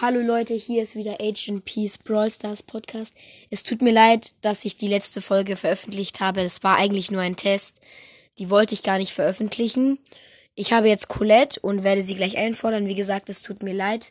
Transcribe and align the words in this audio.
Hallo 0.00 0.20
Leute, 0.20 0.54
hier 0.54 0.82
ist 0.82 0.96
wieder 0.96 1.20
Agent 1.20 1.64
Peace 1.64 1.98
Brawl 1.98 2.28
Stars 2.28 2.64
Podcast. 2.64 3.14
Es 3.50 3.62
tut 3.62 3.80
mir 3.80 3.92
leid, 3.92 4.34
dass 4.40 4.64
ich 4.64 4.76
die 4.76 4.88
letzte 4.88 5.20
Folge 5.20 5.54
veröffentlicht 5.54 6.18
habe. 6.18 6.40
Es 6.40 6.64
war 6.64 6.78
eigentlich 6.78 7.12
nur 7.12 7.20
ein 7.20 7.36
Test. 7.36 7.80
Die 8.38 8.50
wollte 8.50 8.74
ich 8.74 8.82
gar 8.82 8.98
nicht 8.98 9.12
veröffentlichen. 9.12 10.00
Ich 10.56 10.72
habe 10.72 10.88
jetzt 10.88 11.06
Colette 11.06 11.60
und 11.60 11.84
werde 11.84 12.02
sie 12.02 12.16
gleich 12.16 12.36
einfordern. 12.36 12.88
Wie 12.88 12.96
gesagt, 12.96 13.30
es 13.30 13.40
tut 13.40 13.62
mir 13.62 13.72
leid 13.72 14.10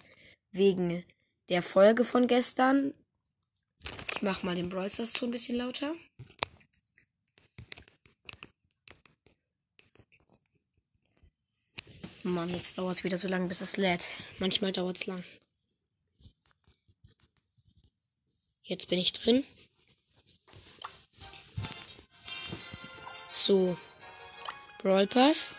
wegen 0.52 1.04
der 1.50 1.62
Folge 1.62 2.06
von 2.06 2.28
gestern. 2.28 2.94
Ich 4.16 4.22
mache 4.22 4.46
mal 4.46 4.56
den 4.56 4.70
Brawl 4.70 4.90
Stars 4.90 5.12
Ton 5.12 5.30
ein 5.30 5.32
bisschen 5.34 5.58
lauter. 5.58 5.94
Mann, 12.24 12.50
jetzt 12.52 12.78
dauert 12.78 12.96
es 12.96 13.04
wieder 13.04 13.18
so 13.18 13.28
lange, 13.28 13.48
bis 13.48 13.60
es 13.60 13.76
lädt. 13.76 14.06
Manchmal 14.40 14.72
dauert 14.72 14.96
es 14.96 15.08
lang. 15.08 15.26
Jetzt 18.64 18.88
bin 18.88 19.00
ich 19.00 19.14
drin. 19.14 19.44
So. 23.32 23.78
Brawl 24.82 25.08
Pass. 25.08 25.56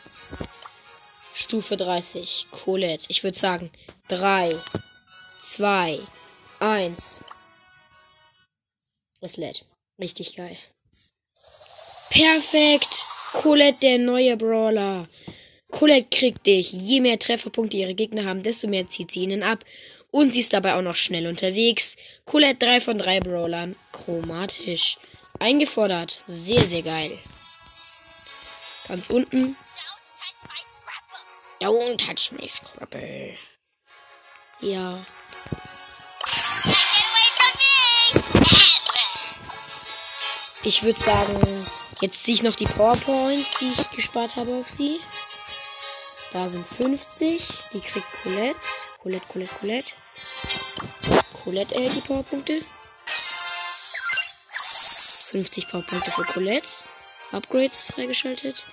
Stufe 1.35 1.77
30. 1.77 2.47
Colette. 2.51 3.07
Ich 3.09 3.23
würde 3.23 3.39
sagen 3.39 3.71
3, 4.09 4.57
2, 5.43 6.01
1. 6.61 7.21
Es 9.21 9.37
lädt. 9.37 9.66
Richtig 9.99 10.37
geil. 10.37 10.57
Perfekt. 12.11 12.89
Colette, 13.33 13.80
der 13.80 13.99
neue 13.99 14.37
Brawler. 14.37 15.09
Colette 15.71 16.09
kriegt 16.11 16.47
dich. 16.47 16.73
Je 16.73 17.01
mehr 17.01 17.19
Trefferpunkte 17.19 17.77
ihre 17.77 17.95
Gegner 17.95 18.25
haben, 18.25 18.43
desto 18.43 18.69
mehr 18.69 18.89
zieht 18.89 19.11
sie 19.11 19.25
ihnen 19.25 19.43
ab. 19.43 19.65
Und 20.14 20.32
sie 20.32 20.38
ist 20.38 20.52
dabei 20.52 20.77
auch 20.77 20.80
noch 20.80 20.95
schnell 20.95 21.27
unterwegs. 21.27 21.96
Colette 22.24 22.64
3 22.66 22.80
von 22.80 22.98
3 22.98 23.18
Brawlern. 23.18 23.74
Chromatisch. 23.90 24.96
Eingefordert. 25.40 26.23
Sehr, 26.29 26.65
sehr 26.65 26.82
geil. 26.82 27.18
Ganz 28.87 29.10
unten. 29.10 29.56
Don't 31.60 31.96
touch 31.98 32.30
my 32.30 32.46
Scrabble. 32.46 33.37
Ja. 34.60 35.04
Ich 40.62 40.84
würde 40.84 40.99
sagen, 41.01 41.66
jetzt 42.02 42.24
ziehe 42.24 42.37
ich 42.37 42.45
noch 42.45 42.54
die 42.54 42.66
Powerpoints, 42.66 43.51
die 43.59 43.73
ich 43.73 43.90
gespart 43.90 44.37
habe 44.37 44.54
auf 44.60 44.68
sie. 44.68 45.01
Da 46.32 46.49
sind 46.49 46.65
50. 46.65 47.49
Die 47.73 47.80
kriegt 47.80 48.06
Colette. 48.23 48.60
Colette, 49.02 49.26
Colette, 49.26 49.54
Colette. 49.59 49.90
Colette 51.45 51.74
erhält 51.74 51.95
die 51.95 52.00
Powerpunkte. 52.00 52.62
50 55.32 55.68
Powerpunkte 55.68 56.10
für 56.10 56.24
Colette. 56.24 56.68
Upgrades 57.32 57.84
freigeschaltet. 57.84 58.66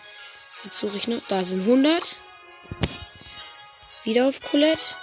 Jetzt 0.64 0.78
suche 0.78 0.96
ich 0.96 1.10
noch. 1.10 1.22
Da 1.28 1.44
sind 1.44 1.62
100. 1.62 2.16
Wieder 4.06 4.26
auf 4.26 4.40
Colette. 4.40 4.96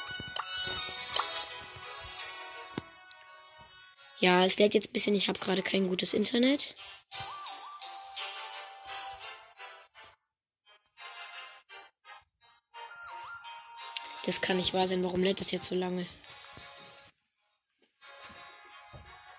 Ja, 4.21 4.47
es 4.47 4.59
lädt 4.59 4.73
jetzt 4.73 4.89
ein 4.89 4.93
bisschen. 4.95 5.15
Ich 5.15 5.29
habe 5.29 5.39
gerade 5.39 5.63
kein 5.63 5.89
gutes 5.89 6.15
Internet. 6.15 6.75
Das 14.25 14.41
kann 14.41 14.57
nicht 14.57 14.73
wahr 14.73 14.87
sein. 14.87 15.05
Warum 15.05 15.23
lädt 15.23 15.41
das 15.41 15.51
jetzt 15.51 15.67
so 15.67 15.75
lange? 15.75 16.07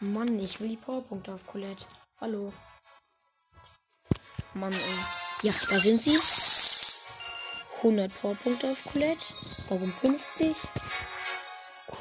Mann, 0.01 0.39
ich 0.39 0.61
will 0.61 0.69
die 0.69 0.77
Powerpunkte 0.77 1.33
auf 1.33 1.45
Colette. 1.45 1.85
Hallo. 2.21 2.53
Mann, 4.53 4.71
ey. 4.71 4.79
Ja, 5.43 5.51
da 5.51 5.77
sind 5.77 6.01
sie. 6.01 6.17
100 7.79 8.21
Powerpunkte 8.21 8.71
auf 8.71 8.81
Colette. 8.85 9.25
Da 9.67 9.75
sind 9.75 9.93
50. 9.93 10.55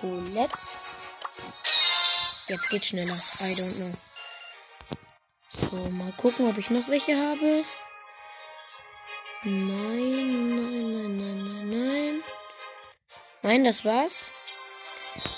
Colette. 0.00 0.56
Jetzt 2.46 2.70
geht's 2.70 2.86
schneller. 2.86 3.06
I 3.06 3.54
don't 3.54 3.76
know. 3.80 3.98
So, 5.50 5.90
mal 5.90 6.12
gucken, 6.12 6.48
ob 6.48 6.56
ich 6.56 6.70
noch 6.70 6.86
welche 6.86 7.16
habe. 7.16 7.64
Nein, 9.42 10.54
nein, 10.54 10.56
nein, 10.56 11.18
nein, 11.18 11.48
nein, 11.48 11.70
nein. 11.70 12.22
Nein, 13.42 13.64
das 13.64 13.84
war's. 13.84 14.30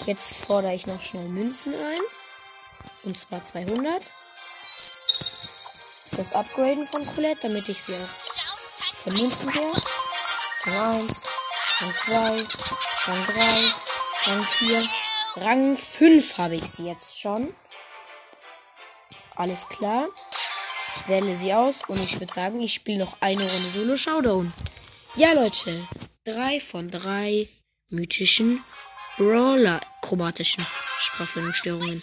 Jetzt 0.05 0.35
fordere 0.35 0.75
ich 0.75 0.87
noch 0.87 1.01
schnell 1.01 1.29
Münzen 1.29 1.75
ein. 1.75 1.99
Und 3.03 3.19
zwar 3.19 3.43
200. 3.43 4.03
Das 6.17 6.33
Upgraden 6.33 6.87
von 6.89 7.07
Colette, 7.15 7.43
damit 7.43 7.69
ich 7.69 7.83
sie 7.83 7.95
auch 7.95 8.09
vernünftiger. 8.97 9.73
Rang 10.67 11.09
1, 11.09 11.23
Rang 11.81 11.95
2, 11.97 12.15
Rang 13.07 13.25
3, 13.25 13.75
Rang 14.27 14.45
4, 14.45 14.89
Rang 15.37 15.77
5 15.79 16.39
habe 16.39 16.57
ich 16.57 16.65
sie 16.65 16.87
jetzt 16.87 17.19
schon. 17.19 17.55
Alles 19.37 19.67
klar. 19.69 20.09
Ich 20.97 21.09
wähle 21.09 21.35
sie 21.35 21.55
aus 21.55 21.81
und 21.89 22.03
ich 22.03 22.21
würde 22.21 22.33
sagen, 22.33 22.61
ich 22.61 22.75
spiele 22.75 23.05
noch 23.05 23.17
eine 23.21 23.41
Runde 23.41 23.71
Solo 23.71 23.97
Showdown. 23.97 24.53
Ja, 25.17 25.33
Leute. 25.33 25.87
3 26.25 26.61
von 26.61 26.91
3 26.91 27.49
mythischen 27.89 28.63
Brawler 29.17 29.81
chromatischen 30.03 30.63
Sprachverstörungen. 30.63 32.03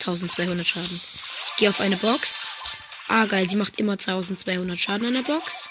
1200 0.00 0.66
Schaden. 0.66 1.00
Ich 1.00 1.58
gehe 1.58 1.68
auf 1.68 1.80
eine 1.80 1.96
Box. 1.96 2.48
Ah, 3.08 3.26
geil, 3.26 3.48
sie 3.48 3.56
macht 3.56 3.78
immer 3.78 3.92
1200 3.92 4.80
Schaden 4.80 5.06
an 5.06 5.14
der 5.14 5.22
Box. 5.22 5.68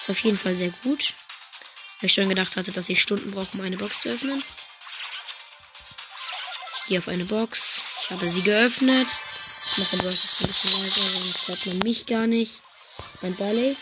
Ist 0.00 0.10
auf 0.10 0.18
jeden 0.20 0.38
Fall 0.38 0.54
sehr 0.54 0.70
gut. 0.82 1.14
Weil 2.00 2.06
ich 2.06 2.12
schon 2.12 2.28
gedacht 2.28 2.56
hatte, 2.56 2.72
dass 2.72 2.88
ich 2.88 3.00
Stunden 3.00 3.30
brauche, 3.30 3.56
um 3.56 3.60
eine 3.60 3.76
Box 3.76 4.02
zu 4.02 4.08
öffnen. 4.08 4.42
Ich 6.80 6.88
gehe 6.88 6.98
auf 6.98 7.08
eine 7.08 7.24
Box. 7.24 7.80
Ich 8.04 8.10
habe 8.10 8.26
sie 8.26 8.42
geöffnet. 8.42 9.06
Ich 9.06 9.78
mache 9.78 9.96
aber 9.96 10.02
Box 10.02 10.40
ein 10.40 10.46
bisschen 10.46 10.82
leiser, 10.82 11.20
sonst 11.20 11.48
hört 11.48 11.66
man 11.66 11.78
mich 11.78 12.06
gar 12.06 12.26
nicht. 12.26 12.60
Mein 13.22 13.36
Ballet. 13.36 13.76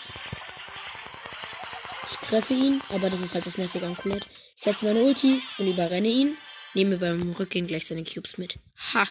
Ich 2.11 2.29
treffe 2.29 2.55
ihn, 2.55 2.81
aber 2.91 3.11
das 3.11 3.21
ist 3.21 3.35
halt 3.35 3.47
das 3.47 3.59
nächste 3.59 3.85
an 3.85 3.97
Colette. 3.97 4.27
Ich 4.57 4.65
setze 4.65 4.85
meine 4.85 5.01
Ulti 5.01 5.43
und 5.59 5.67
überrenne 5.67 6.09
ihn. 6.09 6.37
Nehme 6.75 6.99
beim 6.99 7.33
Rückgehen 7.33 7.67
gleich 7.67 7.87
seine 7.87 8.05
Cubes 8.05 8.37
mit. 8.37 8.57
Ha! 8.93 9.09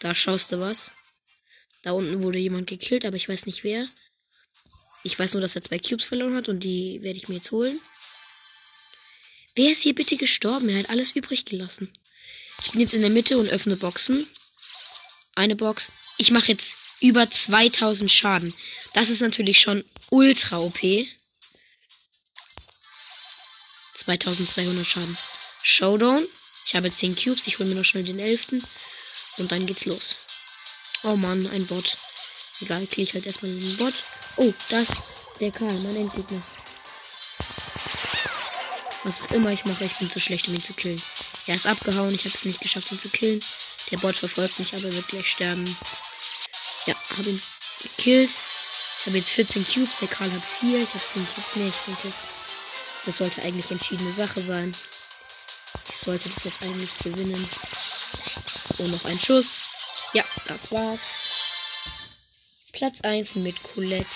Da 0.00 0.14
schaust 0.14 0.52
du 0.52 0.60
was. 0.60 0.92
Da 1.82 1.92
unten 1.92 2.22
wurde 2.22 2.38
jemand 2.38 2.66
gekillt, 2.66 3.04
aber 3.04 3.16
ich 3.16 3.28
weiß 3.28 3.46
nicht 3.46 3.64
wer. 3.64 3.86
Ich 5.04 5.18
weiß 5.18 5.34
nur, 5.34 5.40
dass 5.40 5.54
er 5.54 5.62
zwei 5.62 5.78
Cubes 5.78 6.04
verloren 6.04 6.34
hat 6.34 6.48
und 6.48 6.60
die 6.60 7.02
werde 7.02 7.18
ich 7.18 7.28
mir 7.28 7.36
jetzt 7.36 7.50
holen. 7.50 7.78
Wer 9.54 9.72
ist 9.72 9.82
hier 9.82 9.94
bitte 9.94 10.16
gestorben? 10.16 10.68
Er 10.68 10.78
hat 10.78 10.90
alles 10.90 11.12
übrig 11.16 11.44
gelassen. 11.44 11.92
Ich 12.64 12.72
bin 12.72 12.80
jetzt 12.80 12.94
in 12.94 13.00
der 13.00 13.10
Mitte 13.10 13.38
und 13.38 13.48
öffne 13.48 13.76
Boxen. 13.76 14.26
Eine 15.34 15.56
Box. 15.56 16.14
Ich 16.18 16.30
mache 16.30 16.52
jetzt 16.52 17.00
über 17.00 17.28
2000 17.28 18.10
Schaden. 18.10 18.52
Das 18.94 19.10
ist 19.10 19.20
natürlich 19.20 19.60
schon 19.60 19.84
ultra 20.10 20.58
OP. 20.58 20.78
2200 23.94 24.86
Schaden. 24.86 25.16
Showdown. 25.62 26.26
Ich 26.66 26.74
habe 26.74 26.90
10 26.90 27.14
Cubes. 27.14 27.46
Ich 27.46 27.58
hole 27.58 27.68
mir 27.68 27.76
noch 27.76 27.84
schnell 27.84 28.04
den 28.04 28.18
11. 28.18 28.62
Und 29.38 29.50
dann 29.50 29.66
geht's 29.66 29.84
los. 29.84 30.16
Oh 31.04 31.16
Mann, 31.16 31.46
ein 31.52 31.66
Bot. 31.66 31.96
Egal, 32.60 32.86
kriege 32.86 33.02
ich 33.02 33.14
halt 33.14 33.26
erstmal 33.26 33.52
den 33.52 33.76
Bot. 33.76 33.94
Oh, 34.36 34.52
das 34.68 34.88
der 35.40 35.52
Karl, 35.52 35.72
mein 35.84 35.94
Endgegner. 35.94 36.42
Was 39.04 39.20
auch 39.20 39.30
immer 39.30 39.50
ich 39.52 39.64
mache, 39.64 39.84
ich 39.84 39.96
bin 39.96 40.10
zu 40.10 40.18
schlecht, 40.18 40.48
um 40.48 40.54
ihn 40.54 40.62
zu 40.62 40.72
killen. 40.72 41.00
Er 41.46 41.54
ist 41.54 41.66
abgehauen, 41.66 42.12
ich 42.12 42.24
habe 42.24 42.34
es 42.34 42.44
nicht 42.44 42.60
geschafft, 42.60 42.90
ihn 42.90 43.00
zu 43.00 43.08
killen. 43.08 43.40
Der 43.90 43.98
Bot 43.98 44.16
verfolgt 44.16 44.58
mich, 44.58 44.74
aber 44.74 44.92
wird 44.92 45.06
gleich 45.06 45.28
sterben. 45.28 45.64
Ja, 46.86 46.94
habe 47.16 47.30
ihn 47.30 47.42
gekillt. 47.82 48.30
Ich 48.30 49.06
habe 49.06 49.18
jetzt 49.18 49.30
14 49.30 49.64
Cubes, 49.64 49.98
der 50.00 50.08
Karl 50.08 50.32
hat 50.32 50.42
4. 50.60 50.82
Ich 50.82 50.88
habe 50.88 51.04
10 51.14 51.26
Cubes. 51.26 51.50
Nee, 51.54 51.68
ich 51.68 51.84
denke, 51.86 52.12
das 53.06 53.16
sollte 53.16 53.42
eigentlich 53.42 53.70
entschiedene 53.70 54.12
Sache 54.12 54.42
sein. 54.42 54.76
Ich 55.94 56.00
sollte 56.04 56.28
das 56.28 56.44
jetzt 56.44 56.62
eigentlich 56.62 56.98
gewinnen. 56.98 57.48
Und 58.78 58.90
noch 58.92 59.04
ein 59.04 59.18
Schuss. 59.18 60.10
Ja, 60.12 60.24
das 60.46 60.70
war's. 60.70 61.00
Platz 62.72 63.00
1 63.00 63.34
mit 63.36 63.60
Colette. 63.62 64.06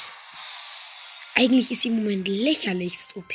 Eigentlich 1.34 1.70
ist 1.70 1.82
sie 1.82 1.88
im 1.88 1.96
Moment 1.96 2.28
lächerlichst 2.28 3.16
OP. 3.16 3.32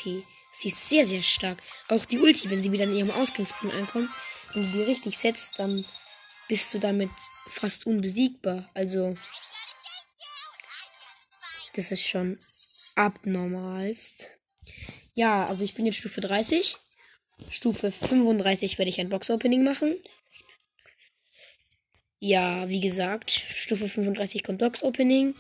Sie 0.53 0.69
ist 0.69 0.89
sehr, 0.89 1.05
sehr 1.05 1.23
stark. 1.23 1.57
Auch 1.89 2.05
die 2.05 2.19
Ulti, 2.19 2.49
wenn 2.49 2.63
sie 2.63 2.71
wieder 2.71 2.85
in 2.85 2.95
ihrem 2.95 3.11
Ausgangspunkt 3.11 3.75
ankommt, 3.75 4.09
du 4.53 4.61
die 4.61 4.83
richtig 4.83 5.17
setzt, 5.17 5.59
dann 5.59 5.83
bist 6.47 6.73
du 6.73 6.79
damit 6.79 7.09
fast 7.47 7.85
unbesiegbar. 7.85 8.69
Also, 8.73 9.13
das 11.75 11.91
ist 11.91 12.07
schon 12.07 12.39
abnormalst. 12.95 14.29
Ja, 15.13 15.45
also 15.45 15.65
ich 15.65 15.73
bin 15.73 15.85
jetzt 15.85 15.97
Stufe 15.97 16.21
30. 16.21 16.77
Stufe 17.49 17.91
35 17.91 18.77
werde 18.77 18.89
ich 18.89 18.99
ein 18.99 19.09
Box-Opening 19.09 19.63
machen. 19.63 19.95
Ja, 22.19 22.67
wie 22.67 22.81
gesagt, 22.81 23.31
Stufe 23.31 23.87
35 23.87 24.43
kommt 24.43 24.59
Box-Opening. 24.59 25.35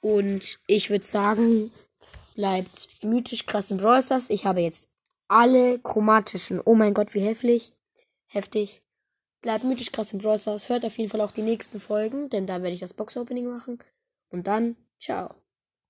Und 0.00 0.58
ich 0.66 0.90
würde 0.90 1.04
sagen, 1.04 1.70
bleibt 2.34 3.02
mythisch 3.02 3.46
krass 3.46 3.70
im 3.70 3.78
Brawl 3.78 4.02
Stars. 4.02 4.30
Ich 4.30 4.44
habe 4.44 4.60
jetzt 4.60 4.88
alle 5.28 5.78
chromatischen. 5.78 6.60
Oh 6.64 6.74
mein 6.74 6.94
Gott, 6.94 7.14
wie 7.14 7.20
heftig. 7.20 7.70
Heftig. 8.26 8.82
Bleibt 9.42 9.64
mythisch 9.64 9.92
krass 9.92 10.12
im 10.12 10.18
Brawl 10.18 10.38
Stars. 10.38 10.68
Hört 10.68 10.84
auf 10.84 10.98
jeden 10.98 11.10
Fall 11.10 11.20
auch 11.20 11.32
die 11.32 11.42
nächsten 11.42 11.80
Folgen, 11.80 12.28
denn 12.28 12.46
da 12.46 12.62
werde 12.62 12.74
ich 12.74 12.80
das 12.80 12.94
Box-Opening 12.94 13.46
machen. 13.46 13.78
Und 14.30 14.46
dann, 14.46 14.76
ciao. 14.98 15.34